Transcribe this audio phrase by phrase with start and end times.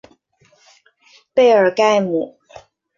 [1.31, 2.39] 贝尔盖姆。